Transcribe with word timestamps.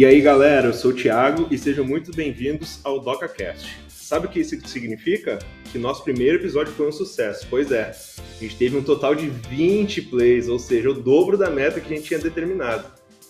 E 0.00 0.06
aí, 0.06 0.18
galera, 0.22 0.68
eu 0.68 0.72
sou 0.72 0.92
o 0.92 0.94
Thiago 0.94 1.46
e 1.50 1.58
sejam 1.58 1.84
muito 1.84 2.10
bem-vindos 2.10 2.80
ao 2.82 3.00
DocaCast. 3.00 3.82
Sabe 3.86 4.24
o 4.24 4.30
que 4.30 4.40
isso 4.40 4.58
significa? 4.66 5.38
Que 5.70 5.76
nosso 5.76 6.02
primeiro 6.02 6.38
episódio 6.38 6.72
foi 6.72 6.88
um 6.88 6.90
sucesso. 6.90 7.46
Pois 7.50 7.70
é, 7.70 7.94
a 8.18 8.42
gente 8.42 8.56
teve 8.56 8.78
um 8.78 8.82
total 8.82 9.14
de 9.14 9.28
20 9.28 10.00
plays, 10.08 10.48
ou 10.48 10.58
seja, 10.58 10.88
o 10.88 10.94
dobro 10.94 11.36
da 11.36 11.50
meta 11.50 11.82
que 11.82 11.92
a 11.92 11.96
gente 11.98 12.08
tinha 12.08 12.18
determinado. 12.18 12.86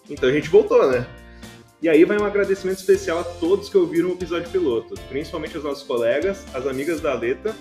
Então 0.08 0.28
a 0.28 0.32
gente 0.32 0.48
voltou, 0.48 0.88
né? 0.88 1.04
E 1.82 1.88
aí 1.88 2.04
vai 2.04 2.16
um 2.16 2.24
agradecimento 2.24 2.78
especial 2.78 3.18
a 3.18 3.24
todos 3.24 3.68
que 3.68 3.76
ouviram 3.76 4.10
o 4.10 4.12
episódio 4.12 4.48
piloto, 4.48 4.94
principalmente 5.08 5.56
aos 5.56 5.64
nossos 5.64 5.82
colegas, 5.82 6.46
as 6.54 6.68
amigas 6.68 7.00
da 7.00 7.10
Aleta, 7.10 7.52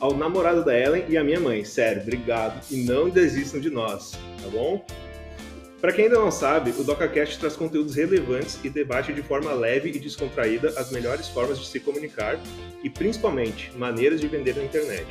ao 0.00 0.16
namorado 0.16 0.64
da 0.64 0.74
Ellen 0.74 1.04
e 1.10 1.18
a 1.18 1.22
minha 1.22 1.40
mãe. 1.40 1.62
Sério, 1.62 2.00
obrigado. 2.00 2.58
E 2.70 2.84
não 2.84 3.10
desistam 3.10 3.60
de 3.60 3.68
nós, 3.68 4.12
tá 4.12 4.48
bom? 4.50 4.82
Para 5.80 5.92
quem 5.92 6.06
ainda 6.06 6.18
não 6.18 6.30
sabe, 6.30 6.70
o 6.70 6.82
DocaCast 6.82 7.38
traz 7.38 7.54
conteúdos 7.54 7.94
relevantes 7.94 8.58
e 8.64 8.70
debate 8.70 9.12
de 9.12 9.22
forma 9.22 9.52
leve 9.52 9.90
e 9.90 9.98
descontraída 9.98 10.68
as 10.78 10.90
melhores 10.90 11.28
formas 11.28 11.58
de 11.58 11.66
se 11.66 11.78
comunicar 11.78 12.40
e, 12.82 12.88
principalmente, 12.88 13.70
maneiras 13.76 14.20
de 14.20 14.26
vender 14.26 14.56
na 14.56 14.64
internet. 14.64 15.06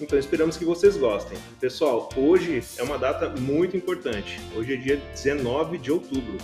Então 0.00 0.18
esperamos 0.18 0.56
que 0.56 0.64
vocês 0.64 0.96
gostem. 0.96 1.38
Pessoal, 1.60 2.08
hoje 2.16 2.60
é 2.76 2.82
uma 2.82 2.98
data 2.98 3.28
muito 3.28 3.76
importante. 3.76 4.40
Hoje 4.56 4.74
é 4.74 4.76
dia 4.76 4.96
19 4.96 5.78
de 5.78 5.92
outubro. 5.92 6.38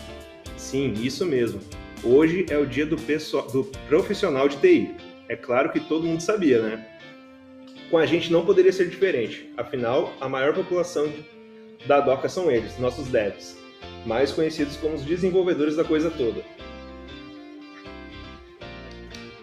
Sim, 0.56 0.92
isso 0.92 1.26
mesmo. 1.26 1.60
Hoje 2.04 2.46
é 2.48 2.56
o 2.56 2.64
dia 2.64 2.86
do, 2.86 2.96
pessoal, 2.96 3.48
do 3.48 3.64
profissional 3.88 4.48
de 4.48 4.58
TI. 4.58 4.94
É 5.28 5.34
claro 5.34 5.72
que 5.72 5.80
todo 5.80 6.06
mundo 6.06 6.20
sabia, 6.20 6.62
né? 6.62 6.86
Com 7.90 7.98
a 7.98 8.06
gente 8.06 8.30
não 8.30 8.46
poderia 8.46 8.72
ser 8.72 8.88
diferente. 8.88 9.52
Afinal, 9.56 10.14
a 10.20 10.28
maior 10.28 10.54
população 10.54 11.12
da 11.86 12.00
Doca 12.00 12.28
são 12.28 12.50
eles, 12.50 12.78
nossos 12.78 13.08
devs, 13.08 13.56
mais 14.04 14.32
conhecidos 14.32 14.76
como 14.76 14.94
os 14.94 15.02
desenvolvedores 15.02 15.76
da 15.76 15.84
coisa 15.84 16.10
toda. 16.10 16.42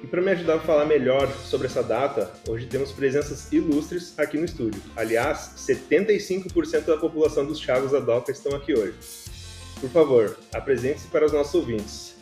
E 0.03 0.07
para 0.07 0.21
me 0.21 0.31
ajudar 0.31 0.55
a 0.55 0.59
falar 0.59 0.85
melhor 0.85 1.27
sobre 1.45 1.67
essa 1.67 1.81
data, 1.81 2.31
hoje 2.47 2.67
temos 2.67 2.91
presenças 2.91 3.51
ilustres 3.51 4.17
aqui 4.19 4.37
no 4.37 4.45
estúdio. 4.45 4.81
Aliás, 4.95 5.55
75% 5.57 6.85
da 6.85 6.97
população 6.97 7.45
dos 7.45 7.59
Thiagos 7.59 7.91
da 7.91 7.99
Doca 7.99 8.31
estão 8.31 8.55
aqui 8.55 8.73
hoje. 8.73 8.93
Por 9.79 9.89
favor, 9.89 10.37
apresente-se 10.53 11.07
para 11.07 11.25
os 11.25 11.33
nossos 11.33 11.55
ouvintes. 11.55 12.15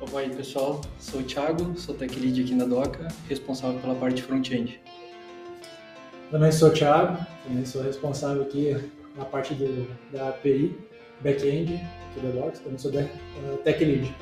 Opa 0.00 0.18
aí 0.18 0.34
pessoal, 0.34 0.80
sou 0.98 1.20
o 1.20 1.22
Thiago, 1.22 1.78
sou 1.78 1.94
tech 1.94 2.18
lead 2.18 2.42
aqui 2.42 2.54
na 2.54 2.64
Doca, 2.64 3.06
responsável 3.28 3.78
pela 3.78 3.94
parte 3.94 4.20
front-end. 4.20 4.81
Também 6.32 6.50
sou 6.50 6.70
o 6.70 6.72
Thiago, 6.72 7.18
também 7.44 7.62
sou 7.66 7.82
responsável 7.82 8.42
aqui 8.42 8.74
na 9.18 9.24
parte 9.26 9.52
do, 9.52 9.86
da 10.10 10.30
API, 10.30 10.74
back-end 11.20 11.74
aqui 11.74 12.26
da 12.26 12.30
Docs, 12.30 12.60
também 12.60 12.78
sou 12.78 12.90
de, 12.90 13.00
uh, 13.00 13.58
tech 13.62 13.84
lead. 13.84 14.16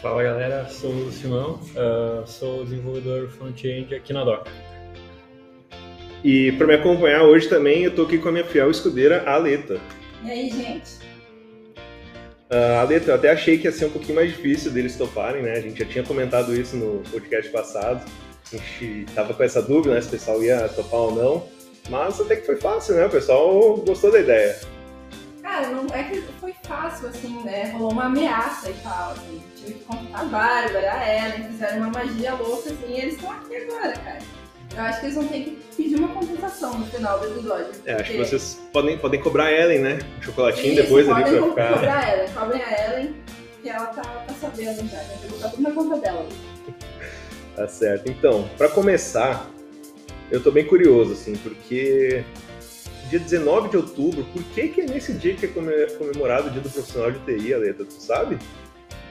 Fala 0.00 0.22
galera, 0.22 0.66
sou 0.66 0.90
o 0.90 1.12
Simão, 1.12 1.60
uh, 1.76 2.26
sou 2.26 2.64
desenvolvedor 2.64 3.28
front-end 3.28 3.94
aqui 3.94 4.14
na 4.14 4.24
Doca. 4.24 4.50
E 6.24 6.52
para 6.52 6.68
me 6.68 6.74
acompanhar 6.74 7.24
hoje 7.24 7.50
também, 7.50 7.82
eu 7.82 7.90
estou 7.90 8.06
aqui 8.06 8.16
com 8.16 8.30
a 8.30 8.32
minha 8.32 8.46
fiel 8.46 8.70
escudeira, 8.70 9.24
a 9.26 9.34
Aleta. 9.34 9.78
E 10.24 10.30
aí, 10.30 10.48
gente? 10.48 11.04
Uh, 12.50 12.80
Aleta, 12.80 13.10
eu 13.10 13.14
até 13.16 13.30
achei 13.30 13.58
que 13.58 13.66
ia 13.66 13.72
ser 13.72 13.84
um 13.84 13.90
pouquinho 13.90 14.14
mais 14.14 14.30
difícil 14.30 14.70
deles 14.70 14.96
toparem, 14.96 15.42
né? 15.42 15.52
A 15.52 15.60
gente 15.60 15.78
já 15.78 15.84
tinha 15.84 16.02
comentado 16.02 16.58
isso 16.58 16.74
no 16.74 17.02
podcast 17.10 17.52
passado 17.52 18.02
a 18.52 18.56
gente 18.56 19.06
tava 19.14 19.34
com 19.34 19.42
essa 19.42 19.62
dúvida, 19.62 19.94
né, 19.94 20.00
se 20.00 20.08
o 20.08 20.10
pessoal 20.10 20.42
ia 20.42 20.68
topar 20.68 21.00
ou 21.00 21.14
não, 21.14 21.48
mas 21.88 22.20
até 22.20 22.36
que 22.36 22.46
foi 22.46 22.56
fácil, 22.56 22.94
né? 22.94 23.06
O 23.06 23.10
pessoal 23.10 23.76
gostou 23.78 24.10
da 24.10 24.20
ideia. 24.20 24.58
Cara, 25.42 25.68
não 25.68 25.86
é 25.94 26.02
que 26.04 26.22
foi 26.40 26.54
fácil, 26.62 27.08
assim, 27.08 27.42
né? 27.44 27.70
Rolou 27.72 27.92
uma 27.92 28.04
ameaça 28.04 28.70
e 28.70 28.74
tal, 28.82 29.12
assim. 29.12 29.42
Tive 29.56 29.74
que 29.74 29.84
contar 29.84 30.20
a 30.20 30.24
Bárbara, 30.24 30.92
a 30.92 31.26
Ellen, 31.26 31.48
fizeram 31.48 31.76
uma 31.78 31.90
magia 31.90 32.34
louca, 32.34 32.70
assim, 32.70 32.86
e 32.88 33.00
eles 33.00 33.14
estão 33.14 33.30
aqui 33.30 33.56
agora, 33.56 33.92
cara. 33.92 34.18
Eu 34.74 34.82
acho 34.82 35.00
que 35.00 35.06
eles 35.06 35.14
vão 35.14 35.28
ter 35.28 35.44
que 35.44 35.58
pedir 35.76 35.96
uma 35.96 36.08
compensação 36.08 36.78
no 36.78 36.86
final 36.86 37.20
do 37.20 37.26
episódio. 37.26 37.72
É, 37.84 37.94
acho 37.94 38.10
que 38.12 38.18
vocês 38.18 38.60
podem, 38.72 38.98
podem 38.98 39.20
cobrar 39.20 39.44
a 39.44 39.52
Ellen, 39.52 39.80
né? 39.80 39.98
Um 40.18 40.22
chocolatinho 40.22 40.72
Isso, 40.72 40.82
depois 40.82 41.08
ali 41.08 41.22
pra 41.22 41.42
ficar. 41.42 41.72
cobrar 41.74 41.98
a 41.98 42.12
Ellen, 42.16 42.28
cobrem 42.34 42.62
a 42.62 42.84
Ellen, 42.88 43.14
que 43.62 43.68
ela 43.68 43.86
tá, 43.86 44.02
tá 44.02 44.34
sabendo 44.40 44.88
já, 44.88 44.96
né? 44.96 45.18
Botar 45.30 45.48
tudo 45.50 45.62
na 45.62 45.70
conta 45.70 45.96
dela. 45.98 46.26
Tá 47.56 47.68
certo. 47.68 48.10
Então, 48.10 48.48
para 48.58 48.68
começar, 48.68 49.48
eu 50.30 50.42
tô 50.42 50.50
bem 50.50 50.64
curioso, 50.64 51.12
assim, 51.12 51.36
porque 51.36 52.24
dia 53.08 53.18
19 53.20 53.68
de 53.68 53.76
outubro, 53.76 54.24
por 54.32 54.42
que 54.42 54.68
que 54.68 54.80
é 54.80 54.84
nesse 54.86 55.12
dia 55.12 55.34
que 55.34 55.46
é 55.46 55.48
comemorado 55.48 56.48
o 56.48 56.50
dia 56.50 56.60
do 56.60 56.68
profissional 56.68 57.12
de 57.12 57.18
TI, 57.20 57.54
Aleta? 57.54 57.84
Tu 57.84 57.92
sabe? 57.92 58.38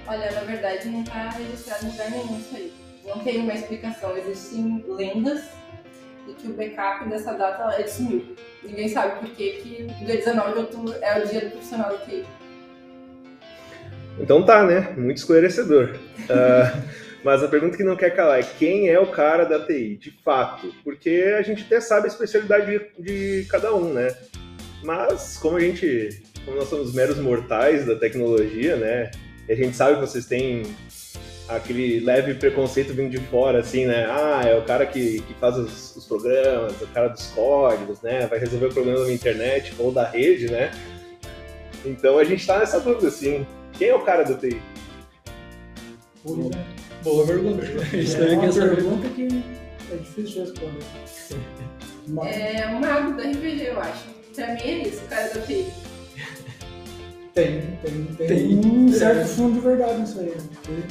Olha, 0.05 0.31
na 0.31 0.41
verdade 0.41 0.89
não 0.89 1.03
tá 1.03 1.29
registrado 1.29 1.85
em 1.85 1.89
lugar 1.91 2.11
nenhum 2.11 2.37
isso 2.37 2.55
aí. 2.55 2.73
Não 3.05 3.19
tem 3.19 3.39
uma 3.39 3.53
explicação. 3.53 4.17
Existem 4.17 4.83
lendas 4.87 5.43
de 6.27 6.33
que 6.33 6.47
o 6.47 6.53
backup 6.53 7.07
dessa 7.09 7.33
data 7.33 7.81
é 7.81 7.87
sumiu. 7.87 8.35
Ninguém 8.61 8.89
sabe 8.89 9.19
por 9.19 9.29
que 9.29 9.51
que 9.61 9.83
dia 10.05 10.17
19 10.17 10.53
de 10.53 10.59
outubro 10.59 10.95
é 11.01 11.21
o 11.21 11.27
dia 11.27 11.41
do 11.41 11.51
profissional 11.51 11.97
de 11.97 12.05
TI. 12.05 12.25
Então 14.19 14.45
tá, 14.45 14.63
né? 14.63 14.93
Muito 14.97 15.17
esclarecedor. 15.17 15.95
Uh, 16.23 16.83
Mas 17.23 17.41
a 17.41 17.47
pergunta 17.47 17.77
que 17.77 17.83
não 17.83 17.95
quer 17.95 18.13
calar 18.15 18.39
é 18.39 18.43
quem 18.43 18.89
é 18.89 18.99
o 18.99 19.07
cara 19.07 19.45
da 19.45 19.65
TI, 19.65 19.95
de 19.95 20.11
fato? 20.23 20.73
Porque 20.83 21.33
a 21.37 21.41
gente 21.41 21.63
até 21.63 21.79
sabe 21.79 22.05
a 22.05 22.07
especialidade 22.09 22.65
de, 22.99 23.41
de 23.41 23.47
cada 23.47 23.73
um, 23.73 23.93
né? 23.93 24.13
Mas 24.83 25.37
como 25.37 25.55
a 25.55 25.59
gente, 25.61 26.21
como 26.43 26.57
nós 26.57 26.67
somos 26.67 26.93
meros 26.93 27.17
mortais 27.17 27.85
da 27.85 27.95
tecnologia, 27.95 28.75
né? 28.75 29.09
E 29.47 29.53
a 29.53 29.55
gente 29.55 29.75
sabe 29.75 29.95
que 29.95 30.01
vocês 30.01 30.25
têm 30.25 30.63
aquele 31.47 32.01
leve 32.01 32.33
preconceito 32.33 32.93
vindo 32.93 33.11
de 33.11 33.19
fora, 33.27 33.59
assim, 33.59 33.85
né? 33.85 34.05
Ah, 34.09 34.41
é 34.45 34.57
o 34.57 34.63
cara 34.63 34.85
que, 34.85 35.21
que 35.21 35.33
faz 35.35 35.57
os, 35.57 35.95
os 35.95 36.05
programas, 36.05 36.81
o 36.81 36.87
cara 36.87 37.07
dos 37.07 37.27
códigos, 37.27 38.01
né? 38.01 38.27
Vai 38.27 38.39
resolver 38.39 38.65
o 38.65 38.73
problema 38.73 39.05
da 39.05 39.13
internet 39.13 39.73
ou 39.79 39.93
da 39.93 40.09
rede, 40.09 40.51
né? 40.51 40.71
Então 41.85 42.17
a 42.17 42.23
gente 42.25 42.45
tá 42.45 42.59
nessa 42.59 42.81
dúvida, 42.81 43.07
assim. 43.07 43.45
Quem 43.73 43.89
é 43.89 43.95
o 43.95 44.01
cara 44.01 44.23
da 44.23 44.35
TI? 44.35 44.61
Boa 47.03 47.27
pergunta. 47.27 47.65
Isso 47.97 48.17
é 48.17 48.35
uma 48.35 48.53
pergunta 48.53 49.09
que 49.09 49.27
é 49.91 49.95
difícil 49.97 50.45
de 50.45 50.51
responder. 50.51 50.79
É 52.27 52.67
um 52.67 52.79
mago 52.79 53.13
do 53.13 53.21
RPG, 53.21 53.67
eu 53.67 53.79
acho. 53.79 54.05
Pra 54.35 54.53
mim 54.53 54.61
é 54.61 54.87
isso, 54.87 55.03
o 55.03 55.07
cara 55.07 55.33
da 55.33 55.41
TI. 55.41 55.65
Tem, 57.33 57.61
tem, 57.81 58.05
tem, 58.15 58.27
tem 58.27 58.65
um 58.65 58.91
certo 58.91 59.27
fundo 59.27 59.55
de 59.55 59.59
verdade 59.61 60.01
nisso 60.01 60.19
aí. 60.19 60.27
Né? 60.27 60.87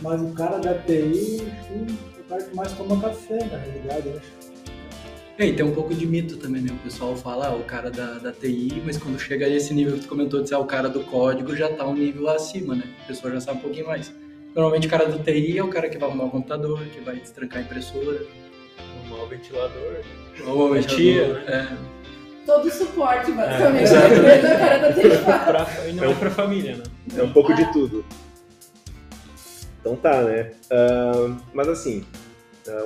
Mas 0.00 0.20
o 0.20 0.32
cara 0.32 0.58
da 0.58 0.74
TI 0.74 1.42
é 1.70 2.20
o 2.20 2.24
cara 2.28 2.42
que 2.42 2.54
mais 2.54 2.72
toma 2.72 3.00
café, 3.00 3.38
na 3.46 3.58
realidade, 3.58 4.08
eu 4.08 4.16
acho. 4.16 4.40
É, 5.38 5.46
e 5.46 5.56
tem 5.56 5.64
um 5.64 5.72
pouco 5.72 5.94
de 5.94 6.06
mito 6.06 6.36
também, 6.36 6.60
né? 6.60 6.70
O 6.72 6.84
pessoal 6.84 7.16
fala, 7.16 7.48
ah, 7.48 7.56
o 7.56 7.64
cara 7.64 7.90
da, 7.90 8.18
da 8.18 8.30
TI, 8.30 8.82
mas 8.84 8.98
quando 8.98 9.18
chega 9.18 9.48
nesse 9.48 9.72
nível 9.72 9.94
que 9.94 10.00
tu 10.00 10.08
comentou 10.08 10.42
de 10.42 10.48
ser 10.48 10.54
ah, 10.54 10.58
o 10.58 10.66
cara 10.66 10.88
do 10.88 11.00
código, 11.00 11.56
já 11.56 11.68
tá 11.72 11.86
um 11.86 11.94
nível 11.94 12.28
acima, 12.28 12.74
né? 12.74 12.84
A 13.04 13.06
pessoa 13.06 13.32
já 13.32 13.40
sabe 13.40 13.58
um 13.58 13.62
pouquinho 13.62 13.86
mais. 13.86 14.12
Normalmente 14.54 14.86
o 14.86 14.90
cara 14.90 15.06
do 15.06 15.22
TI 15.22 15.58
é 15.58 15.62
o 15.62 15.68
cara 15.68 15.88
que 15.88 15.98
vai 15.98 16.08
arrumar 16.08 16.24
o 16.24 16.30
computador, 16.30 16.84
que 16.86 17.00
vai 17.00 17.16
destrancar 17.16 17.58
a 17.58 17.62
impressora. 17.62 18.26
Arrumar 18.78 19.24
o 19.24 19.28
ventilador. 19.28 20.02
Ou 20.46 20.74
a 20.74 20.82
tia. 20.82 21.22
É. 21.46 21.68
Todo 22.44 22.66
o 22.66 22.70
suporte, 22.70 23.30
basicamente. 23.32 23.92
É, 23.92 23.96
é 23.96 24.54
o 24.54 24.58
cara 24.58 24.78
da 24.78 24.92
TI 24.92 25.24
pra, 25.24 25.88
e 25.88 25.92
não 25.92 26.04
é, 26.04 26.10
é 26.10 26.14
pra 26.14 26.30
família, 26.30 26.76
né? 26.76 26.84
É 27.16 27.22
um 27.22 27.32
pouco 27.32 27.54
de 27.54 27.70
tudo. 27.72 28.04
Então 29.80 29.96
tá, 29.96 30.22
né? 30.22 30.52
Uh, 30.70 31.36
mas 31.54 31.68
assim, 31.68 32.04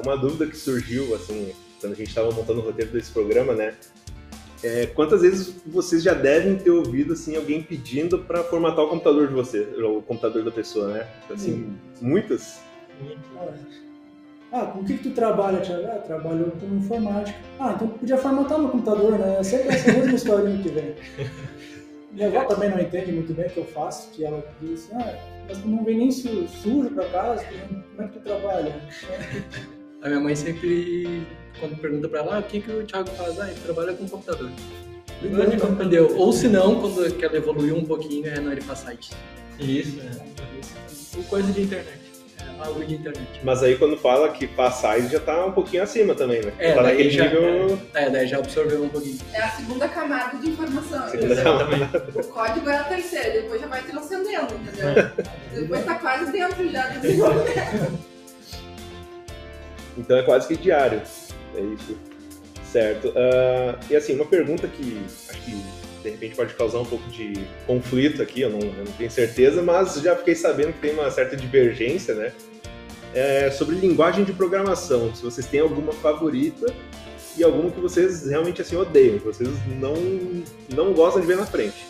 uma 0.05 0.17
dúvida 0.17 0.47
que 0.47 0.57
surgiu, 0.57 1.15
assim, 1.15 1.53
quando 1.81 1.93
a 1.93 1.97
gente 1.97 2.09
estava 2.09 2.31
montando 2.31 2.61
o 2.61 2.65
roteiro 2.65 2.93
desse 2.93 3.11
programa, 3.11 3.55
né? 3.55 3.75
É, 4.65 4.87
quantas 4.87 5.21
vezes 5.21 5.55
vocês 5.67 6.03
já 6.03 6.15
devem 6.15 6.57
ter 6.57 6.71
ouvido 6.71 7.13
assim 7.13 7.37
alguém 7.37 7.63
pedindo 7.63 8.21
para 8.21 8.43
formatar 8.43 8.83
o 8.83 8.89
computador 8.89 9.29
de 9.29 9.35
você, 9.35 9.61
o 9.61 10.01
computador 10.01 10.43
da 10.43 10.51
pessoa, 10.51 10.89
né? 10.89 11.07
Assim, 11.31 11.53
hum. 11.53 11.77
muitas. 12.01 12.63
Ah, 14.51 14.67
com 14.67 14.81
o 14.81 14.85
que, 14.85 14.97
que 14.97 15.11
tu 15.11 15.11
trabalha, 15.11 15.61
Thiago? 15.61 15.87
Ah, 15.87 15.99
trabalho 15.99 16.51
com 16.59 16.77
informática. 16.77 17.39
Ah, 17.61 17.73
então 17.75 17.89
podia 17.89 18.17
formatar 18.17 18.59
meu 18.59 18.71
computador, 18.71 19.19
né? 19.19 19.37
É 19.39 19.43
sempre 19.43 19.69
essa 19.69 19.93
mesma 19.93 20.15
historinha 20.15 20.63
que 20.63 20.69
vem. 20.71 20.95
Minha 22.13 22.29
avó 22.29 22.45
também 22.45 22.71
não 22.71 22.81
entende 22.81 23.13
muito 23.13 23.35
bem 23.35 23.47
o 23.47 23.51
que 23.51 23.59
eu 23.59 23.67
faço, 23.67 24.13
que 24.13 24.25
ela 24.25 24.43
diz 24.63 24.85
assim, 24.85 24.95
ah, 24.95 25.45
mas 25.47 25.59
tu 25.59 25.69
não 25.69 25.85
vem 25.85 25.99
nem 25.99 26.11
sujo 26.11 26.89
para 26.95 27.11
casa, 27.11 27.45
como 27.45 28.03
é 28.03 28.07
que 28.07 28.19
tu 28.19 28.21
trabalha? 28.21 28.81
A 30.05 30.09
minha 30.09 30.21
mãe 30.21 30.37
sempre 30.37 31.27
quando 31.59 31.79
pergunta 31.79 32.07
pra 32.11 32.21
ela, 32.21 32.37
ah, 32.37 32.41
o 32.41 32.43
que, 32.43 32.61
que 32.61 32.71
o 32.71 32.85
Thiago 32.85 33.09
faz? 33.13 33.41
Ah, 33.41 33.51
ele 33.51 33.59
trabalha 33.61 33.95
com 33.95 34.07
computador. 34.07 34.51
Ele 35.23 35.35
não 35.35 35.71
entendeu. 35.71 36.15
Ou 36.19 36.31
se 36.31 36.47
não, 36.47 36.79
quando 36.79 37.11
quer 37.17 37.35
evoluir 37.35 37.75
um 37.75 37.87
pouquinho, 37.87 38.27
é, 38.27 38.39
não, 38.39 38.53
ele 38.53 38.61
faz 38.61 38.81
site. 38.81 39.13
Isso, 39.59 39.99
é. 40.01 41.17
Ou 41.17 41.25
coisa 41.25 41.51
de 41.51 41.63
internet. 41.63 42.01
É, 42.39 42.67
algo 42.67 42.85
de 42.85 42.97
internet. 42.97 43.41
Mas 43.43 43.63
aí 43.63 43.79
quando 43.79 43.97
fala 43.97 44.29
que 44.29 44.47
passar, 44.47 44.99
ele 44.99 45.09
já 45.09 45.21
tá 45.21 45.47
um 45.47 45.53
pouquinho 45.53 45.83
acima 45.83 46.15
também, 46.15 46.43
né? 46.43 46.53
É, 46.59 46.75
tá 46.75 46.83
daí 46.83 46.93
naquele 46.93 47.11
já, 47.11 47.25
nível. 47.25 47.79
é, 47.95 48.11
daí 48.11 48.27
já 48.27 48.39
absorveu 48.41 48.85
um 48.85 48.91
pouquinho. 48.91 49.19
É 49.33 49.41
a 49.41 49.49
segunda 49.53 49.89
camada 49.89 50.37
de 50.37 50.51
informação. 50.51 51.09
Segunda 51.09 51.33
entendeu? 51.33 51.59
camada. 51.59 52.07
O 52.15 52.25
código 52.25 52.69
é 52.69 52.77
a 52.77 52.85
terceira, 52.85 53.41
depois 53.41 53.59
já 53.59 53.69
vai 53.69 53.83
transcendendo, 53.83 54.55
entendeu? 54.55 55.11
depois 55.55 55.83
tá 55.83 55.95
quase 55.95 56.31
dentro 56.31 56.71
já 56.71 56.89
do 56.89 57.01
desenvolvimento. 57.01 58.14
Então 59.97 60.17
é 60.17 60.23
quase 60.23 60.49
que 60.49 60.57
diário. 60.57 61.01
É 61.55 61.61
isso. 61.61 61.97
Certo. 62.71 63.13
Ah, 63.17 63.79
e 63.89 63.95
assim, 63.95 64.15
uma 64.15 64.27
pergunta 64.27 64.67
que 64.67 65.01
acho 65.29 65.43
que 65.43 65.53
de 66.03 66.11
repente 66.11 66.37
pode 66.37 66.55
causar 66.55 66.81
um 66.81 66.85
pouco 66.85 67.09
de 67.09 67.33
conflito 67.67 68.21
aqui, 68.21 68.43
eu 68.43 68.51
não, 68.51 68.61
eu 68.61 68.85
não 68.85 68.93
tenho 68.93 69.11
certeza, 69.11 69.63
mas 69.63 69.95
já 69.95 70.15
fiquei 70.15 70.35
sabendo 70.35 70.75
que 70.75 70.81
tem 70.81 70.93
uma 70.93 71.11
certa 71.11 71.35
divergência, 71.37 72.15
né? 72.15 72.33
É 73.15 73.51
sobre 73.51 73.77
linguagem 73.77 74.25
de 74.25 74.33
programação. 74.33 75.15
Se 75.15 75.23
vocês 75.23 75.47
têm 75.47 75.61
alguma 75.61 75.93
favorita 75.93 76.67
e 77.39 77.43
alguma 77.43 77.71
que 77.71 77.81
vocês 77.81 78.27
realmente 78.27 78.61
assim 78.61 78.77
odeiam, 78.77 79.19
que 79.19 79.25
vocês 79.25 79.49
não, 79.81 79.95
não 80.75 80.93
gostam 80.93 81.21
de 81.21 81.27
ver 81.27 81.37
na 81.37 81.47
frente. 81.47 81.87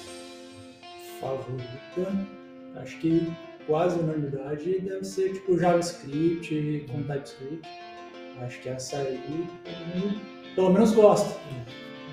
Favorita, 1.21 2.29
acho 2.77 2.99
que 2.99 3.33
quase 3.67 3.99
unanimidade 3.99 4.81
deve 4.81 5.05
ser 5.05 5.33
tipo 5.33 5.59
JavaScript 5.59 6.87
com 6.91 7.03
TypeScript. 7.03 7.69
Acho 8.41 8.61
que 8.61 8.69
essa 8.69 8.97
aí 8.99 9.21
mundo, 9.29 10.21
pelo 10.55 10.73
menos 10.73 10.93
gosta. 10.93 11.39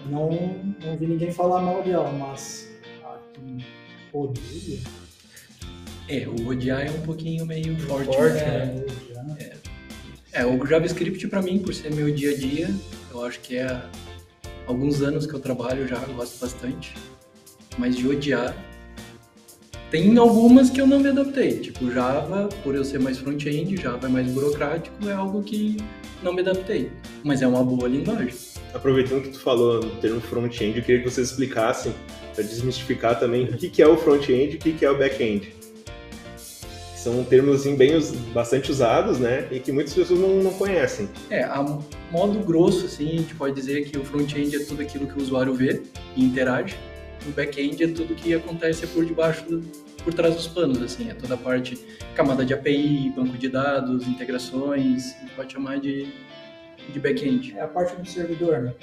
Não, 0.10 0.30
não 0.84 0.98
vi 0.98 1.08
ninguém 1.08 1.32
falar 1.32 1.62
mal 1.62 1.84
dela, 1.84 2.12
mas 2.12 2.70
a 3.04 3.18
que 3.34 3.66
odeia. 4.14 4.80
É, 6.08 6.28
o 6.28 6.48
odiar 6.48 6.86
é 6.86 6.90
um 6.90 7.02
pouquinho 7.02 7.46
meio 7.46 7.80
forte, 7.82 8.16
Forte, 8.16 8.44
né? 8.44 8.84
É, 9.40 10.42
É, 10.42 10.46
o 10.46 10.66
JavaScript 10.66 11.28
pra 11.28 11.42
mim, 11.42 11.60
por 11.60 11.74
ser 11.74 11.94
meu 11.94 12.14
dia 12.14 12.32
a 12.32 12.38
dia, 12.38 12.70
eu 13.12 13.24
acho 13.24 13.40
que 13.40 13.58
é 13.58 13.66
há 13.66 13.90
alguns 14.68 15.02
anos 15.02 15.26
que 15.26 15.34
eu 15.34 15.40
trabalho 15.40 15.88
já, 15.88 15.98
eu 15.98 16.14
gosto 16.14 16.40
bastante. 16.40 16.94
Mas 17.78 17.96
de 17.96 18.08
odiar, 18.08 18.56
tem 19.90 20.18
algumas 20.18 20.70
que 20.70 20.82
eu 20.82 20.88
não 20.88 21.00
me 21.00 21.10
adaptei. 21.10 21.60
Tipo, 21.60 21.92
Java, 21.92 22.50
por 22.64 22.76
eu 22.76 22.84
ser 22.84 23.00
mais 23.00 23.18
front-end, 23.18 23.78
Java 23.78 24.08
é 24.08 24.10
mais 24.10 24.30
burocrático, 24.32 25.08
é 25.08 25.14
algo 25.14 25.42
que 25.44 25.78
não 26.22 26.34
me 26.34 26.42
adaptei. 26.42 26.92
Mas 27.24 27.42
é 27.42 27.48
uma 27.48 27.64
boa 27.64 27.88
linguagem. 27.88 28.34
Aproveitando 28.74 29.24
que 29.24 29.30
tu 29.30 29.40
falou 29.40 29.82
no 29.82 29.90
termo 29.98 30.22
front-end, 30.22 30.78
eu 30.78 30.84
queria 30.84 31.04
que 31.04 31.10
vocês 31.10 31.30
explicassem, 31.30 31.94
para 32.34 32.44
desmistificar 32.44 33.20
também, 33.20 33.44
o 33.46 33.58
que, 33.58 33.82
é 33.82 33.88
o 33.88 33.98
front-end 33.98 34.54
e 34.66 34.70
o 34.70 34.74
que, 34.74 34.86
é 34.86 34.90
o 34.90 34.98
back-end. 34.98 35.54
São 36.96 37.24
termos 37.24 37.66
bem, 37.66 38.00
bastante 38.32 38.70
usados, 38.72 39.18
né? 39.20 39.48
E 39.52 39.60
que 39.60 39.72
muitas 39.72 39.94
pessoas 39.94 40.20
não, 40.20 40.36
não 40.44 40.54
conhecem. 40.54 41.10
É, 41.32 41.44
a 41.44 41.62
modo 42.12 42.40
grosso, 42.46 42.86
assim, 42.86 43.10
a 43.10 43.12
gente 43.22 43.34
pode 43.36 43.56
dizer 43.56 43.86
que 43.90 43.98
o 43.98 44.06
front-end 44.06 44.56
é 44.56 44.60
tudo 44.64 44.82
aquilo 44.84 45.08
que 45.08 45.18
o 45.18 45.22
usuário 45.22 45.54
vê 45.54 45.82
e 46.16 46.24
interage. 46.24 46.76
O 47.28 47.32
back-end 47.32 47.84
é 47.84 47.88
tudo 47.88 48.14
que 48.16 48.34
acontece 48.34 48.86
por 48.88 49.04
debaixo, 49.04 49.44
do- 49.50 49.62
por 50.04 50.14
trás 50.14 50.36
dos 50.36 50.48
panos, 50.48 50.82
assim. 50.82 51.10
É 51.10 51.14
toda 51.14 51.34
a 51.36 51.38
parte, 51.38 51.78
camada 52.16 52.44
de 52.46 52.54
API, 52.54 53.12
banco 53.16 53.38
de 53.38 53.50
dados, 53.50 54.08
integrações, 54.08 55.16
a 55.16 55.20
gente 55.22 55.32
pode 55.36 55.54
chamar 55.54 55.80
de, 55.80 56.08
de 56.90 57.00
back-end. 57.00 57.56
é 57.58 57.62
a 57.62 57.68
parte 57.68 57.96
do 57.96 58.06
servidor, 58.08 58.60
né? 58.60 58.74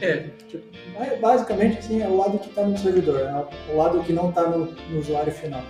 É, 0.00 0.28
Tipo, 0.48 0.64
ba- 0.98 1.16
basicamente 1.20 1.78
assim, 1.78 2.02
é 2.02 2.06
o 2.08 2.16
lado 2.16 2.38
que 2.38 2.48
está 2.50 2.62
no 2.62 2.76
servidor, 2.78 3.20
é 3.20 3.72
o 3.72 3.76
lado 3.76 4.02
que 4.04 4.12
não 4.12 4.28
está 4.28 4.46
no, 4.48 4.66
no 4.66 4.98
usuário 4.98 5.32
final. 5.32 5.62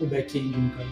O 0.00 0.06
back-end, 0.06 0.56
no 0.58 0.70
caso. 0.70 0.90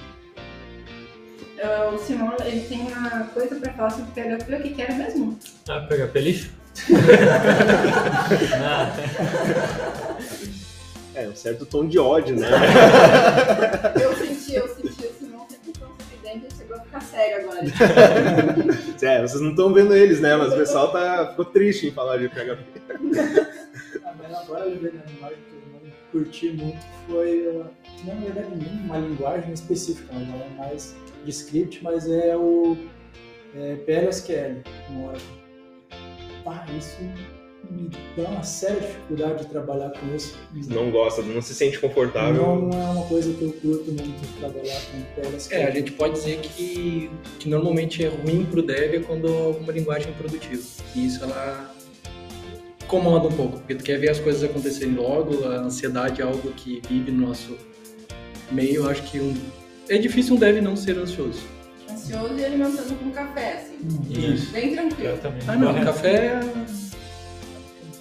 Ah, 1.63 1.91
o 1.93 1.99
Simão, 1.99 2.35
ele 2.45 2.61
tem 2.63 2.81
uma 2.81 3.25
coisa 3.35 3.57
pra 3.57 3.73
falar 3.75 3.91
sobre 3.91 4.13
PHP, 4.13 4.55
o 4.55 4.63
que 4.63 4.71
que 4.71 4.81
era 4.83 4.95
mesmo? 4.95 5.39
Ah, 5.69 5.81
PHP 5.81 6.21
lixo? 6.21 6.51
ah, 8.63 8.97
É, 11.15 11.29
um 11.29 11.35
certo 11.35 11.67
tom 11.67 11.87
de 11.87 11.99
ódio, 11.99 12.37
né? 12.37 12.49
Eu 14.01 14.15
senti, 14.15 14.55
eu 14.55 14.69
senti 14.69 15.07
o 15.07 15.13
Simão 15.13 15.47
sempre 15.49 15.73
tão 15.73 15.89
sorridente, 15.99 16.55
chegou 16.57 16.77
a 16.77 16.81
ficar 16.81 17.01
sério 17.01 17.49
agora. 17.49 17.61
é, 19.03 19.23
vocês 19.23 19.41
não 19.41 19.51
estão 19.51 19.73
vendo 19.73 19.95
eles, 19.95 20.21
né? 20.21 20.37
Mas 20.37 20.53
o 20.53 20.57
pessoal 20.57 20.93
tá, 20.93 21.29
ficou 21.31 21.45
triste 21.47 21.89
em 21.89 21.93
falar 21.93 22.19
de 22.19 22.29
PHP. 22.29 23.51
Ah, 24.05 24.15
mas 24.17 24.33
agora 24.33 24.67
linguagem 24.67 25.39
que 25.49 25.55
eu 25.55 25.61
não 25.73 25.93
curti 26.13 26.51
muito 26.51 26.79
foi, 27.09 27.65
não, 28.05 28.15
na 28.15 28.21
verdade, 28.21 28.49
nem 28.55 28.85
uma 28.85 28.99
linguagem 28.99 29.53
específica, 29.53 30.13
mas 30.13 30.29
ela 30.29 30.45
é 30.45 30.51
mais 30.57 30.97
de 31.25 31.31
script, 31.31 31.83
mas 31.83 32.09
é 32.09 32.37
o 32.37 32.77
é, 33.55 33.77
PLSQL, 33.85 34.63
no 34.91 35.09
Oracle. 35.09 35.27
Pá, 36.45 36.65
isso 36.79 36.99
me 37.71 37.91
dá 38.17 38.29
uma 38.29 38.43
séria 38.43 38.81
dificuldade 38.81 39.45
de 39.45 39.51
trabalhar 39.51 39.91
com 39.91 40.15
isso. 40.15 40.37
Não 40.69 40.91
gosta, 40.91 41.23
não 41.23 41.41
se 41.41 41.55
sente 41.55 41.79
confortável. 41.79 42.43
Não 42.43 42.71
é 42.71 42.91
uma 42.91 43.07
coisa 43.07 43.33
que 43.33 43.43
eu 43.43 43.53
curto 43.53 43.93
muito 43.93 44.39
trabalhar 44.39 44.81
com 44.91 45.21
PLSQL. 45.21 45.57
é, 45.57 45.65
a 45.67 45.71
gente 45.71 45.93
pode 45.93 46.15
dizer 46.15 46.41
que, 46.41 47.11
que 47.39 47.49
normalmente 47.49 48.05
é 48.05 48.09
ruim 48.09 48.45
pro 48.45 48.63
dev 48.63 48.95
é 48.95 49.01
quando 49.01 49.29
alguma 49.29 49.73
linguagem 49.73 50.11
é 50.11 50.15
produtiva. 50.15 50.63
E 50.95 51.07
isso 51.07 51.23
ela 51.23 51.75
incomoda 52.83 53.29
um 53.29 53.33
pouco, 53.33 53.59
porque 53.59 53.77
tu 53.77 53.85
quer 53.85 53.99
ver 53.99 54.11
as 54.11 54.19
coisas 54.19 54.43
acontecerem 54.43 54.95
logo, 54.95 55.45
a 55.45 55.61
ansiedade 55.61 56.21
é 56.21 56.25
algo 56.25 56.51
que 56.53 56.83
vive 56.89 57.13
no 57.13 57.29
nosso 57.29 57.57
meio. 58.51 58.83
Eu 58.83 58.91
acho 58.91 59.03
que 59.05 59.21
um, 59.21 59.35
é 59.89 59.97
difícil 59.97 60.35
um 60.35 60.39
dev 60.39 60.61
não 60.61 60.75
ser 60.75 60.99
ansioso. 60.99 61.41
Ansioso 61.89 62.35
e 62.37 62.45
alimentando 62.45 62.99
com 62.99 63.11
café, 63.11 63.65
assim. 63.65 64.33
isso. 64.35 64.51
Bem 64.51 64.75
tranquilo. 64.75 65.11
Eu 65.11 65.19
também. 65.19 65.41
Ah, 65.47 65.57
não, 65.57 65.85
café 65.85 66.17
é, 66.17 66.41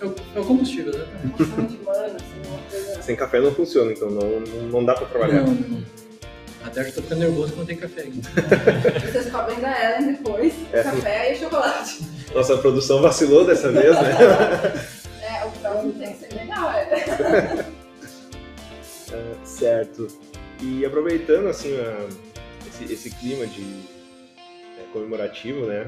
é 0.02 0.06
o, 0.06 0.16
é 0.36 0.40
o 0.40 0.46
combustível, 0.46 0.92
assim, 0.94 1.78
coisa... 1.84 2.18
Sem 3.02 3.16
café 3.16 3.40
não 3.40 3.52
funciona, 3.54 3.92
então 3.92 4.10
não, 4.10 4.40
não- 4.40 4.64
não 4.70 4.86
dá 4.86 4.94
pra 4.94 5.08
trabalhar. 5.08 5.42
Não, 5.44 5.54
não. 5.54 5.84
Até 6.64 6.84
já 6.84 6.92
tô 6.92 7.02
ficando 7.02 7.20
nervoso 7.22 7.54
que 7.54 7.60
não 7.60 7.66
tem 7.66 7.78
café 7.78 8.02
ainda. 8.02 8.30
Vocês 9.12 9.32
cobrem 9.32 9.60
da 9.62 9.98
Ellen 9.98 10.14
depois, 10.14 10.54
É. 10.74 10.84
café 10.84 11.34
e 11.34 11.38
chocolate. 11.38 12.02
Nossa 12.36 12.58
produção 12.58 13.02
vacilou 13.02 13.46
dessa 13.46 13.72
vez, 13.72 13.96
né? 13.96 14.12
É, 15.22 15.46
o 15.46 15.52
próximo 15.52 15.94
tem 15.94 16.12
que 16.14 16.20
ser 16.26 16.34
legal, 16.36 16.72
é. 16.72 17.66
certo. 19.44 20.08
E 20.62 20.84
aproveitando 20.86 21.48
assim 21.48 21.78
a- 21.78 22.08
esse, 22.68 22.92
esse 22.94 23.10
clima 23.12 23.46
de 23.46 23.62
é, 24.78 24.84
comemorativo, 24.92 25.66
né? 25.68 25.88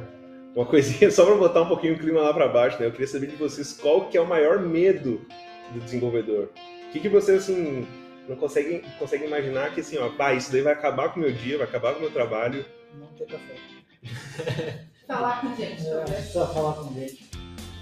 Uma 0.55 0.65
coisinha 0.65 1.09
só 1.11 1.25
para 1.25 1.35
botar 1.35 1.61
um 1.61 1.67
pouquinho 1.67 1.95
o 1.95 1.99
clima 1.99 2.21
lá 2.21 2.33
para 2.33 2.47
baixo, 2.47 2.79
né? 2.79 2.87
Eu 2.87 2.91
queria 2.91 3.07
saber 3.07 3.27
de 3.27 3.35
vocês 3.35 3.73
qual 3.73 4.09
que 4.09 4.17
é 4.17 4.21
o 4.21 4.27
maior 4.27 4.59
medo 4.59 5.25
do 5.73 5.79
desenvolvedor. 5.79 6.49
O 6.89 6.91
que, 6.91 6.99
que 6.99 7.09
vocês 7.09 7.43
assim 7.43 7.87
não 8.27 8.35
conseguem, 8.35 8.81
conseguem 8.99 9.27
imaginar 9.27 9.73
que 9.73 9.79
assim, 9.81 9.97
ó, 9.97 10.09
pá, 10.09 10.33
isso 10.33 10.51
daí 10.51 10.61
vai 10.61 10.73
acabar 10.73 11.09
com 11.09 11.19
o 11.19 11.23
meu 11.23 11.31
dia, 11.31 11.57
vai 11.57 11.67
acabar 11.67 11.93
com 11.93 11.99
o 11.99 12.01
meu 12.01 12.11
trabalho. 12.11 12.65
Não 12.99 13.07
ter 13.07 13.25
café. 13.25 13.55
Falar 15.07 15.41
com 15.41 15.55
gente, 15.55 15.85
É, 15.85 15.89
talvez. 15.93 16.25
pra 16.31 16.45
falar 16.47 16.73
com 16.73 16.93
gente. 16.93 17.29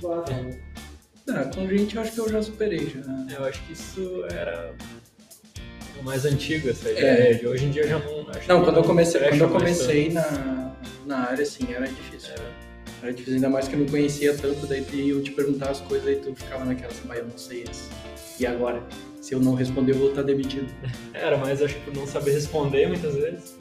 Claro. 0.01 0.23
Ah, 1.29 1.43
com 1.53 1.67
gente 1.67 1.95
eu 1.95 2.01
acho 2.01 2.11
que 2.13 2.19
eu 2.19 2.29
já 2.29 2.41
superei 2.41 2.87
já. 2.89 3.35
Eu 3.37 3.45
acho 3.45 3.61
que 3.65 3.73
isso 3.73 4.25
era 4.31 4.73
o 5.99 6.03
mais 6.03 6.25
antigo, 6.25 6.69
essa 6.69 6.89
É. 6.89 6.91
ideia. 6.93 7.35
de 7.35 7.47
Hoje 7.47 7.65
em 7.65 7.69
dia 7.71 7.87
já 7.87 7.99
não. 7.99 8.29
Acho 8.29 8.47
Não, 8.49 8.59
que 8.59 8.65
quando 8.65 8.77
eu 8.77 8.83
comecei, 8.83 9.21
quando 9.29 9.41
eu 9.41 9.49
comecei 9.49 10.09
na, 10.09 10.75
na 11.05 11.17
área, 11.29 11.43
assim, 11.43 11.71
era 11.71 11.85
difícil. 11.87 12.31
Era 12.33 12.51
difícil, 13.07 13.35
ainda 13.35 13.49
mais 13.49 13.67
que 13.67 13.75
eu 13.75 13.79
não 13.79 13.87
conhecia 13.87 14.35
tanto, 14.35 14.67
daí 14.67 15.09
eu 15.09 15.23
te 15.23 15.31
perguntar 15.31 15.69
as 15.71 15.79
coisas 15.81 16.07
e 16.07 16.15
tu 16.17 16.35
ficava 16.35 16.65
naquela 16.65 16.91
assim, 16.91 17.07
"Mas 17.07 17.19
eu 17.19 17.25
não 17.25 17.37
sei 17.37 17.63
isso. 17.69 17.89
E 18.39 18.45
agora? 18.45 18.81
Se 19.21 19.33
eu 19.33 19.39
não 19.39 19.53
responder, 19.53 19.91
eu 19.93 19.97
vou 19.97 20.09
estar 20.09 20.21
demitido. 20.23 20.71
Era, 21.13 21.37
mas 21.37 21.61
acho 21.61 21.75
que 21.75 21.81
por 21.81 21.95
não 21.95 22.07
saber 22.07 22.31
responder 22.31 22.87
muitas 22.87 23.15
vezes. 23.15 23.57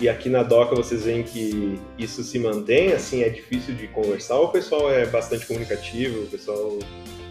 E 0.00 0.08
aqui 0.08 0.28
na 0.28 0.42
Doca 0.42 0.74
vocês 0.74 1.04
veem 1.04 1.22
que 1.22 1.78
isso 1.96 2.24
se 2.24 2.38
mantém, 2.38 2.92
assim, 2.92 3.22
é 3.22 3.28
difícil 3.28 3.74
de 3.74 3.86
conversar, 3.86 4.36
ou 4.36 4.46
o 4.46 4.48
pessoal 4.48 4.90
é 4.90 5.06
bastante 5.06 5.46
comunicativo, 5.46 6.24
o 6.24 6.26
pessoal 6.26 6.78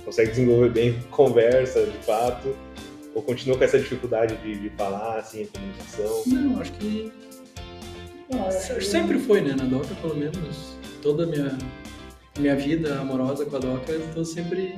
consegue 0.06 0.30
desenvolver 0.30 0.70
bem 0.70 1.00
conversa, 1.12 1.86
de 1.86 1.98
fato, 1.98 2.56
ou 3.14 3.22
continua 3.22 3.58
com 3.58 3.64
essa 3.64 3.78
dificuldade 3.78 4.38
de, 4.38 4.58
de 4.58 4.70
falar, 4.78 5.20
assim, 5.20 5.44
a 5.44 5.48
comunicação. 5.48 6.24
Não, 6.28 6.62
acho 6.62 6.72
que 6.74 7.12
Que- 8.76 8.82
sempre 8.82 9.20
foi, 9.20 9.42
né? 9.42 9.56
Na 9.58 9.66
Doca, 9.66 9.94
pelo 9.96 10.16
menos, 10.16 10.76
toda 11.02 11.24
a 11.24 11.28
minha, 11.28 11.58
minha 12.40 12.56
vida 12.56 13.00
amorosa 13.00 13.46
com 13.46 13.56
a 13.56 13.60
Doca, 13.60 13.92
eu 13.92 14.14
tô 14.14 14.24
sempre... 14.26 14.76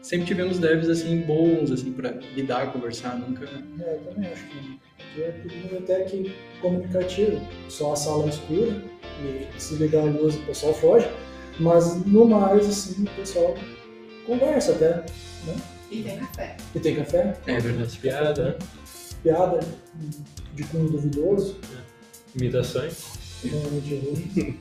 Sempre 0.00 0.26
tivemos 0.26 0.58
devs, 0.58 0.88
assim, 0.88 1.20
bons, 1.22 1.70
assim, 1.72 1.92
pra 1.92 2.12
lidar, 2.34 2.72
conversar, 2.72 3.18
nunca... 3.18 3.44
É, 3.80 3.94
eu 3.94 3.98
também 4.14 4.30
acho 4.30 4.44
que, 4.46 4.80
que 5.14 5.22
é 5.22 5.32
mundo 5.32 5.78
até 5.82 6.04
que 6.04 6.34
comunicativo. 6.62 7.40
Só 7.68 7.92
a 7.92 7.96
sala 7.96 8.26
é 8.26 8.28
escura 8.28 8.82
e 9.22 9.60
se 9.60 9.74
ligar 9.74 10.02
a 10.02 10.04
luz 10.04 10.36
o 10.36 10.42
pessoal 10.46 10.72
foge. 10.72 11.08
Mas 11.58 11.96
no 12.06 12.24
mais, 12.24 12.66
assim, 12.68 13.02
o 13.02 13.10
pessoal 13.16 13.54
conversa 14.24 14.72
até. 14.72 15.04
E 15.90 16.02
tem 16.02 16.18
café. 16.18 16.56
E 16.74 16.78
tem 16.80 16.94
café, 16.96 17.36
É 17.46 17.58
verdade. 17.58 17.82
As 17.88 17.96
piadas, 17.96 18.38
né? 18.46 18.54
piada 19.22 19.60
de 20.54 20.62
cunho 20.64 20.88
duvidoso. 20.88 21.56
Imitações. 22.34 23.18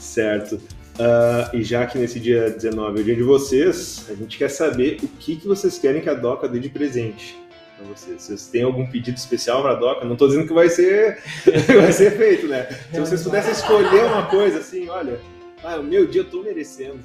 Certo. 0.00 0.60
Ah, 0.98 1.50
e 1.52 1.62
já 1.62 1.86
que 1.86 1.98
nesse 1.98 2.18
dia 2.18 2.50
19 2.50 2.98
é 2.98 3.00
o 3.00 3.04
dia 3.04 3.16
de 3.16 3.22
vocês, 3.22 4.06
a 4.08 4.14
gente 4.14 4.38
quer 4.38 4.48
saber 4.48 4.98
o 5.02 5.08
que, 5.08 5.36
que 5.36 5.46
vocês 5.46 5.78
querem 5.78 6.00
que 6.00 6.08
a 6.08 6.14
Doca 6.14 6.48
dê 6.48 6.58
de 6.58 6.70
presente 6.70 7.36
para 7.76 7.86
vocês. 7.86 8.22
Vocês 8.22 8.46
têm 8.46 8.62
algum 8.62 8.86
pedido 8.86 9.16
especial 9.16 9.62
para 9.62 9.72
a 9.72 9.74
Doca? 9.74 10.04
Não 10.04 10.14
estou 10.14 10.28
dizendo 10.28 10.46
que 10.46 10.54
vai 10.54 10.70
ser, 10.70 11.18
vai 11.44 11.92
ser 11.92 12.16
feito, 12.16 12.46
né? 12.46 12.66
Se 12.90 13.00
vocês 13.00 13.22
pudessem 13.22 13.52
escolher 13.52 14.04
uma 14.04 14.26
coisa 14.26 14.58
assim, 14.58 14.88
olha, 14.88 15.20
ah, 15.62 15.76
o 15.76 15.82
meu 15.82 16.06
dia 16.06 16.22
eu 16.22 16.30
tô 16.30 16.42
merecendo. 16.42 17.00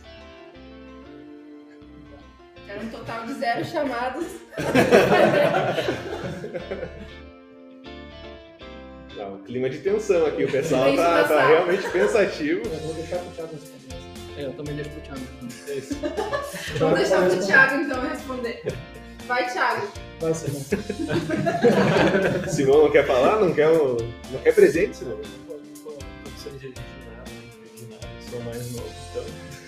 Era 2.68 2.82
um 2.82 2.88
total 2.88 3.26
de 3.26 3.34
zero 3.34 3.66
chamados. 3.66 4.26
clima 9.46 9.70
de 9.70 9.78
tensão 9.80 10.26
aqui, 10.26 10.44
o 10.46 10.52
pessoal 10.52 10.96
tá, 10.96 11.24
tá 11.24 11.48
realmente 11.48 11.90
pensativo. 11.90 12.62
Eu 12.66 12.80
vou 12.80 12.94
deixar 12.94 13.18
pro 13.20 13.32
Thiago 13.32 13.54
responder. 13.54 13.96
É, 14.38 14.46
eu 14.46 14.54
também 14.54 14.76
deixo 14.76 14.90
pro 14.92 15.02
Thiago. 15.02 15.22
É 15.68 15.74
isso. 15.74 15.96
Vamos 16.80 17.00
deixar 17.00 17.16
pro 17.18 17.26
responder. 17.26 17.46
Thiago 17.48 17.76
então 17.84 18.02
responder. 18.10 18.64
Vai, 19.28 19.50
Thiago. 19.52 19.88
Vai, 20.20 20.34
Simão. 20.34 20.62
Simão 22.48 22.84
não 22.84 22.92
quer 22.92 23.06
falar? 23.06 23.40
Não 23.40 23.54
quer, 23.54 23.70
um- 23.70 23.98
não 24.32 24.40
quer 24.44 24.54
presente, 24.54 24.98
Simão? 24.98 25.18
Condições 26.24 26.60
de 26.60 26.68
nada, 26.70 26.82
de 27.76 27.86
nada. 27.86 28.08
Sou 28.30 28.40
mais 28.42 28.72
novo, 28.72 28.90
então. 29.12 29.24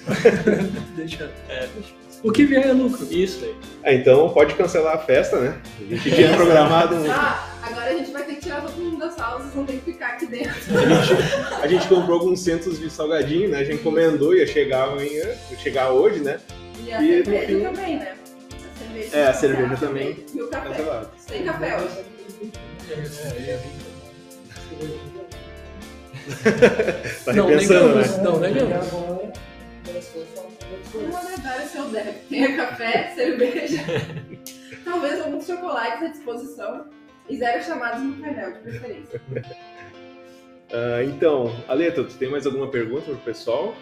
Deixa. 0.95 1.31
É, 1.49 1.67
deixa. 1.67 1.93
O 2.23 2.31
que 2.31 2.45
vier 2.45 2.67
é 2.67 2.71
lucro. 2.73 3.05
Isso 3.11 3.43
aí. 3.43 3.55
Ah, 3.83 3.93
então 3.93 4.29
pode 4.29 4.53
cancelar 4.55 4.95
a 4.95 4.97
festa, 4.97 5.39
né? 5.39 5.61
A 5.79 5.83
gente 5.83 6.11
tinha 6.11 6.33
programado 6.35 6.95
um. 6.95 7.09
Ah, 7.11 7.49
agora 7.61 7.85
a 7.91 7.93
gente 7.93 8.11
vai 8.11 8.22
ter 9.09 9.09
que 9.09 9.09
tirar 9.09 9.09
todo 9.09 9.09
mundo 9.09 9.09
da 9.09 9.11
sala, 9.11 9.39
vocês 9.39 9.53
vão 9.53 9.65
ter 9.65 9.73
que 9.73 9.91
ficar 9.91 10.07
aqui 10.07 10.25
dentro. 10.27 10.51
A 10.77 10.85
gente, 10.85 11.61
a 11.63 11.67
gente 11.67 11.87
comprou 11.87 12.19
alguns 12.19 12.39
centos 12.39 12.79
de 12.79 12.89
salgadinho, 12.89 13.49
né? 13.49 13.59
A 13.59 13.63
gente 13.63 13.79
encomendou, 13.79 14.35
ia 14.35 14.47
chegar 14.47 14.85
amanhã, 14.89 15.25
ia 15.51 15.57
chegar 15.57 15.91
hoje, 15.91 16.19
né? 16.19 16.39
E 16.85 16.91
a 16.93 17.01
E 17.01 17.23
cerveja 17.23 17.47
fim- 17.47 17.61
também, 17.63 17.97
né? 17.99 18.15
A 18.15 18.79
cerveja 18.79 19.17
É, 19.17 19.27
a 19.27 19.33
cerveja 19.33 19.69
certa 19.69 19.85
também. 19.87 20.25
E 20.33 20.41
o 20.41 20.47
café. 20.47 21.01
Tem 21.27 21.43
café 21.43 21.77
hoje. 21.77 22.03
É. 22.93 23.59
Tá 27.25 27.33
Não, 27.33 27.47
repensando, 27.47 27.95
negamos. 27.95 28.17
né? 28.17 28.23
Não, 28.23 28.39
negamos. 28.39 28.93
um 30.95 31.17
agradar 31.17 31.63
o 31.63 31.67
seu 31.67 31.85
débito. 31.85 32.19
Tenha 32.29 32.55
café, 32.55 33.11
cerveja, 33.15 33.77
talvez 34.85 35.21
alguns 35.21 35.45
chocolates 35.45 36.03
à 36.03 36.07
disposição 36.07 36.85
e 37.29 37.37
zero 37.37 37.63
chamados 37.63 38.01
no 38.01 38.13
painel, 38.17 38.53
de 38.53 38.59
preferência. 38.59 39.21
Ah, 40.75 41.03
então, 41.03 41.55
Aleta, 41.67 42.03
tu 42.03 42.15
tem 42.15 42.31
mais 42.31 42.47
alguma 42.47 42.67
pergunta 42.67 43.03
pro 43.03 43.17
pessoal? 43.17 43.75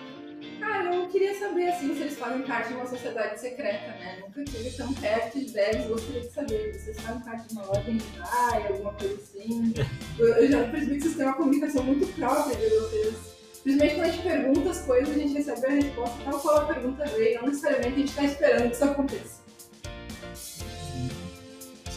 Cara, 0.60 0.94
eu 0.94 1.08
queria 1.08 1.34
saber 1.40 1.70
assim 1.70 1.96
se 1.96 2.02
eles 2.02 2.20
fazem 2.20 2.42
parte 2.42 2.68
de 2.68 2.74
uma 2.74 2.86
sociedade 2.86 3.40
secreta, 3.40 3.88
né? 3.88 4.20
Nunca 4.22 4.44
tive 4.44 4.70
tão 4.72 4.94
perto 4.96 5.40
de 5.40 5.54
devs, 5.54 5.88
gostaria 5.88 6.20
de 6.20 6.32
saber. 6.32 6.74
Vocês 6.74 7.00
fazem 7.00 7.22
parte 7.22 7.48
de 7.48 7.54
uma 7.54 7.70
ordem 7.70 7.98
Jedi, 7.98 8.68
alguma 8.68 8.94
coisa 8.94 9.16
assim? 9.16 9.74
Eu, 10.20 10.28
eu 10.28 10.52
já 10.52 10.64
percebi 10.68 10.96
que 10.96 11.02
vocês 11.02 11.16
têm 11.16 11.26
uma 11.26 11.36
comunicação 11.36 11.84
muito 11.84 12.14
própria 12.14 12.58
de 12.58 12.76
vocês. 12.76 13.16
Principalmente 13.64 13.96
quando 13.96 14.06
a 14.06 14.12
gente 14.12 14.24
pergunta 14.24 14.70
as 14.72 14.82
coisas, 14.86 15.16
a 15.16 15.20
gente 15.20 15.34
recebe 15.34 15.66
a 15.66 15.70
resposta 15.70 16.24
tal 16.26 16.40
qual 16.40 16.58
a 16.58 16.66
pergunta 16.66 17.06
veio, 17.06 17.40
não 17.40 17.48
necessariamente 17.48 17.94
a 17.94 18.00
gente 18.00 18.10
está 18.10 18.24
esperando 18.24 18.70
que 18.70 18.76
isso 18.76 18.84
aconteça. 18.84 19.41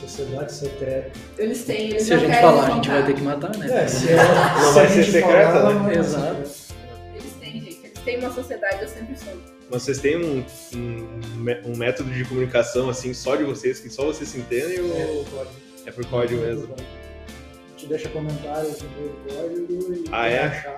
Sociedade 0.08 0.52
secreta. 0.52 1.10
Eles 1.38 1.64
têm, 1.64 1.90
eles 1.90 2.02
Se 2.04 2.14
a 2.14 2.18
gente 2.18 2.34
falar, 2.40 2.66
a 2.66 2.70
gente 2.70 2.88
vai 2.88 3.06
ter 3.06 3.14
que 3.14 3.22
matar, 3.22 3.56
né? 3.56 3.82
É, 3.84 3.86
se, 3.88 4.08
é, 4.12 4.16
Não 4.16 4.68
se 4.68 4.74
vai 4.74 4.86
a 4.86 4.88
ser 4.90 5.04
secreta, 5.04 5.52
falar, 5.52 5.74
né? 5.74 5.80
não 5.80 5.90
é 5.90 5.96
Exato. 5.98 6.46
secreta. 6.46 6.64
Eles 7.14 7.32
têm, 7.40 7.52
gente. 7.60 7.80
Eles 7.84 7.98
têm 8.04 8.18
uma 8.18 8.32
sociedade, 8.32 8.82
eu 8.82 8.88
sempre 8.88 9.16
soube. 9.16 9.40
Mas 9.70 9.82
vocês 9.82 9.98
têm 9.98 10.16
um, 10.24 10.44
um, 10.76 11.20
um 11.72 11.76
método 11.76 12.10
de 12.10 12.24
comunicação 12.24 12.88
assim 12.90 13.14
só 13.14 13.34
de 13.36 13.44
vocês, 13.44 13.80
que 13.80 13.88
só 13.88 14.04
vocês 14.06 14.28
se 14.28 14.38
entendem 14.38 14.80
ou 14.80 15.26
é 15.86 15.90
por 15.90 16.04
código 16.06 16.40
mesmo? 16.40 16.74
A 16.74 17.70
gente 17.78 17.86
deixa 17.88 18.08
comentários 18.10 18.80
no 18.82 18.90
meio 18.90 19.08
do 19.10 19.34
código 19.34 19.94
e 19.94 20.04
Ah, 20.12 20.28
é? 20.28 20.38
acho. 20.44 20.68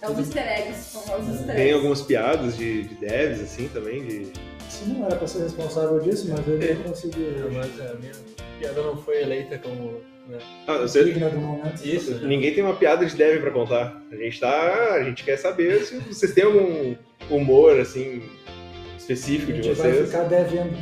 É 0.00 0.08
os 0.10 0.18
easter 0.18 0.46
eggs, 0.46 0.90
famosos 0.92 1.28
easter 1.34 1.46
Tem 1.56 1.64
eggs. 1.64 1.74
algumas 1.74 2.02
piadas 2.02 2.56
de, 2.56 2.82
de 2.84 2.94
devs 2.96 3.40
assim 3.40 3.68
também, 3.68 4.06
de 4.06 4.32
não 4.86 5.06
era 5.06 5.16
pra 5.16 5.26
ser 5.26 5.42
responsável 5.42 5.98
disso, 6.00 6.26
mas 6.30 6.46
ele 6.46 6.74
não 6.74 6.82
conseguiu. 6.84 7.50
Mas 7.52 7.80
a 7.80 7.94
minha 7.94 8.12
piada 8.58 8.82
não 8.82 8.96
foi 8.96 9.22
eleita 9.22 9.58
como. 9.58 10.00
Né? 10.28 10.38
Ah, 10.66 10.78
você, 10.78 11.04
Digna 11.04 11.30
do 11.30 11.38
momento. 11.38 11.82
Isso, 11.84 12.10
né? 12.16 12.26
ninguém 12.28 12.52
tem 12.54 12.62
uma 12.62 12.76
piada 12.76 13.04
de 13.06 13.16
dev 13.16 13.40
pra 13.40 13.50
contar. 13.50 14.00
A 14.12 14.16
gente 14.16 14.38
tá, 14.40 14.92
a 14.94 15.02
gente 15.04 15.24
quer 15.24 15.36
saber 15.38 15.80
se 15.84 15.96
vocês 16.00 16.32
têm 16.32 16.44
algum 16.44 16.94
humor 17.30 17.80
assim 17.80 18.22
A 18.92 18.96
específico 18.98 19.52
de 19.52 19.62
gente 19.62 19.74
vai 19.76 19.92
vocês. 19.92 20.06
ficar 20.06 20.24
devendo. 20.24 20.76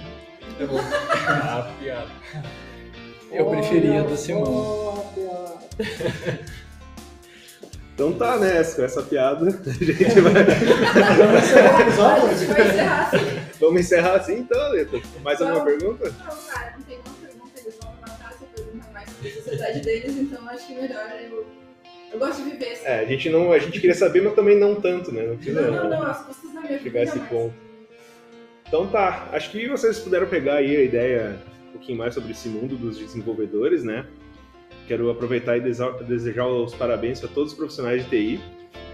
Eu 0.59 0.67
vou. 0.69 0.81
A 0.81 1.73
piada. 1.81 2.11
Eu 3.33 3.47
preferia 3.47 4.03
do 4.03 4.17
Simão. 4.17 5.05
Então 7.95 8.13
tá, 8.13 8.37
né? 8.37 8.63
Com 8.63 8.83
essa 8.83 9.03
piada, 9.03 9.47
a 9.67 9.73
gente 9.73 10.21
vai. 10.21 10.45
Vamos 11.17 11.43
encerrar 11.45 11.73
o 11.73 11.77
A 11.77 11.83
episódio? 11.83 12.39
gente 12.39 12.53
vai 12.53 12.69
encerrar 12.69 13.11
assim. 13.13 13.46
Vamos 13.61 13.81
encerrar 13.81 14.17
assim 14.17 14.39
então, 14.39 14.71
Leta. 14.71 15.01
Mais 15.23 15.41
alguma 15.41 15.65
pergunta? 15.65 16.11
Não, 16.11 16.37
cara, 16.53 16.75
não 16.77 16.83
tem 16.85 16.99
uma 16.99 17.15
pergunta, 17.15 17.61
eles 17.61 17.79
vão 17.81 17.95
matar 18.01 18.33
se 18.33 18.45
eu 18.45 18.65
perguntar 18.65 18.93
mais 18.93 19.11
sobre 19.11 19.29
a 19.29 19.35
sociedade 19.35 19.81
deles, 19.81 20.17
então 20.17 20.49
acho 20.49 20.67
que 20.67 20.75
melhor 20.75 21.11
eu. 21.21 21.47
Eu 22.13 22.19
gosto 22.19 22.43
de 22.43 22.51
viver 22.51 22.73
assim. 22.73 22.85
É, 22.85 23.01
a 23.01 23.05
gente 23.05 23.31
não. 23.31 23.53
A 23.53 23.59
gente 23.59 23.81
queria 23.81 23.95
saber, 23.95 24.23
mas 24.23 24.35
também 24.35 24.59
não 24.59 24.81
tanto, 24.81 25.13
né? 25.13 25.27
Não 25.27 25.37
precisa 25.37 25.61
Não, 25.63 25.85
não, 25.85 25.91
não, 25.91 26.03
as 26.03 26.25
custas 26.25 26.53
da 26.53 26.61
minha 26.61 26.79
chegar 26.79 27.01
a 27.01 27.03
esse 27.05 27.19
ponto. 27.21 27.55
Então 28.69 28.87
tá, 28.89 29.29
acho 29.33 29.51
que 29.51 29.69
vocês 29.69 29.99
puderam 29.99 30.27
pegar 30.27 30.57
aí 30.57 30.77
a 30.77 30.83
ideia 30.83 31.39
um 31.69 31.73
pouquinho 31.73 31.99
mais 31.99 32.15
sobre 32.15 32.33
esse 32.33 32.49
mundo 32.49 32.77
dos 32.77 32.99
desenvolvedores, 32.99 33.85
né? 33.85 34.07
Quero 34.87 35.11
aproveitar 35.11 35.57
e 35.57 35.61
desejar 35.61 36.47
os 36.47 36.75
parabéns 36.75 37.21
para 37.21 37.29
todos 37.29 37.53
os 37.53 37.59
profissionais 37.59 38.05
de 38.05 38.11
TI 38.11 38.41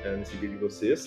é, 0.04 0.16
nesse 0.16 0.36
dia 0.36 0.48
de 0.48 0.56
vocês. 0.56 1.06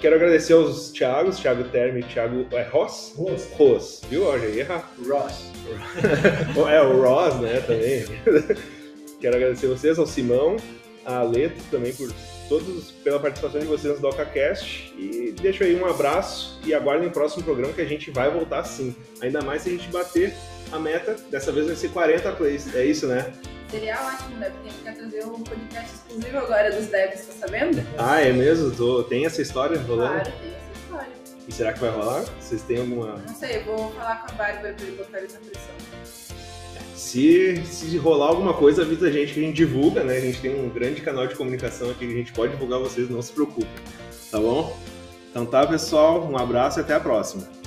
Quero 0.00 0.16
agradecer 0.16 0.54
aos 0.54 0.90
Thiagos, 0.92 1.38
Thiago 1.38 1.64
Terme 1.64 2.00
e 2.00 2.02
Thiago 2.02 2.46
é, 2.52 2.62
Ross? 2.62 3.12
Ross. 3.18 3.48
Ross, 3.52 4.02
viu? 4.08 4.24
Já 4.38 4.46
ia 4.46 4.60
errar. 4.60 4.92
Ross. 5.06 5.50
É, 6.70 6.80
o 6.80 7.02
Ross, 7.02 7.34
né, 7.40 7.60
também. 7.60 8.04
Quero 9.20 9.36
agradecer 9.36 9.66
vocês, 9.66 9.98
ao 9.98 10.06
Simão, 10.06 10.56
a 11.04 11.22
Leto 11.22 11.62
também 11.70 11.92
por 11.92 12.10
todos 12.50 12.90
pela 13.04 13.20
participação 13.20 13.60
de 13.60 13.66
vocês 13.66 13.94
no 13.94 14.00
DocaCast 14.00 14.92
e 14.98 15.30
deixo 15.40 15.62
aí 15.62 15.80
um 15.80 15.86
abraço 15.86 16.58
e 16.66 16.74
aguardem 16.74 17.06
o 17.08 17.12
próximo 17.12 17.44
programa 17.44 17.72
que 17.72 17.80
a 17.80 17.84
gente 17.86 18.10
vai 18.10 18.28
voltar 18.28 18.64
sim. 18.64 18.94
Ainda 19.22 19.40
mais 19.40 19.62
se 19.62 19.68
a 19.68 19.72
gente 19.72 19.88
bater 19.88 20.34
a 20.72 20.78
meta, 20.78 21.16
dessa 21.30 21.52
vez 21.52 21.66
vai 21.68 21.76
ser 21.76 21.90
40 21.90 22.32
plays, 22.32 22.74
é 22.74 22.84
isso, 22.84 23.06
né? 23.06 23.32
Seria 23.70 23.96
ótimo, 24.04 24.36
né? 24.38 24.50
Porque 24.50 24.68
a 24.68 24.72
gente 24.72 24.82
quer 24.82 24.94
trazer 24.96 25.24
um 25.26 25.42
podcast 25.44 25.94
exclusivo 25.94 26.38
agora 26.38 26.72
dos 26.72 26.86
devs, 26.88 27.26
tá 27.26 27.32
sabendo? 27.46 27.86
Ah, 27.96 28.20
é 28.20 28.32
mesmo? 28.32 28.72
Tô- 28.74 29.04
tem 29.04 29.24
essa 29.26 29.40
história 29.40 29.78
rolando? 29.82 30.14
Claro, 30.24 30.32
tem 30.40 30.50
essa 30.50 30.80
história. 30.82 31.12
E 31.46 31.52
será 31.52 31.72
que 31.72 31.78
vai 31.78 31.90
rolar? 31.90 32.24
Vocês 32.40 32.62
têm 32.62 32.78
alguma... 32.80 33.16
Não 33.18 33.34
sei, 33.34 33.60
vou 33.62 33.92
falar 33.92 34.26
com 34.26 34.32
a 34.32 34.34
Bárbara 34.34 34.74
pra 34.74 34.86
ele 34.86 34.96
botar 34.96 35.18
eles 35.18 35.34
na 35.34 35.38
pressão. 35.40 36.29
Se, 37.00 37.56
se 37.64 37.96
rolar 37.96 38.26
alguma 38.26 38.52
coisa, 38.52 38.82
avisa 38.82 39.08
a 39.08 39.10
gente 39.10 39.32
que 39.32 39.40
a 39.40 39.42
gente 39.42 39.56
divulga, 39.56 40.04
né? 40.04 40.18
A 40.18 40.20
gente 40.20 40.38
tem 40.38 40.54
um 40.54 40.68
grande 40.68 41.00
canal 41.00 41.26
de 41.26 41.34
comunicação 41.34 41.90
aqui 41.90 42.06
que 42.06 42.12
a 42.12 42.16
gente 42.16 42.30
pode 42.30 42.52
divulgar 42.52 42.78
vocês, 42.78 43.08
não 43.08 43.22
se 43.22 43.32
preocupem. 43.32 43.66
Tá 44.30 44.38
bom? 44.38 44.76
Então 45.30 45.46
tá, 45.46 45.66
pessoal. 45.66 46.28
Um 46.30 46.36
abraço 46.36 46.78
e 46.78 46.82
até 46.82 46.94
a 46.94 47.00
próxima. 47.00 47.59